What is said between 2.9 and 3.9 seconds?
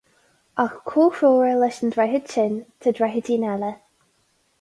droichidín eile.